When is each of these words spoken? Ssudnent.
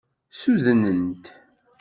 Ssudnent. 0.31 1.23